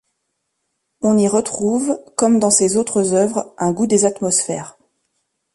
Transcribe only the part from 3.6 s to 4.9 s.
goût des atmosphères.